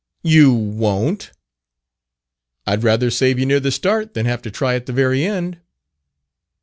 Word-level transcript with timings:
"You 0.23 0.51
won't!" 0.51 1.29
"I'd 2.65 2.81
rather 2.83 3.11
save 3.11 3.37
you 3.37 3.45
near 3.45 3.59
the 3.59 3.69
start, 3.69 4.15
than 4.15 4.25
have 4.25 4.41
to 4.41 4.49
try 4.49 4.73
at 4.73 4.87
the 4.87 4.93
very 4.93 5.23
end." 5.23 5.59